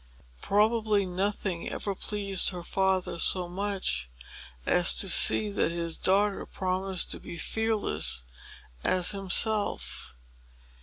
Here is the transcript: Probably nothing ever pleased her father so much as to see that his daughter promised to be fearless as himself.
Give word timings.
Probably 0.41 1.05
nothing 1.05 1.69
ever 1.69 1.93
pleased 1.93 2.49
her 2.49 2.63
father 2.63 3.19
so 3.19 3.47
much 3.47 4.09
as 4.65 4.95
to 4.95 5.07
see 5.07 5.51
that 5.51 5.69
his 5.69 5.95
daughter 5.95 6.43
promised 6.47 7.11
to 7.11 7.19
be 7.19 7.37
fearless 7.37 8.23
as 8.83 9.11
himself. 9.11 10.15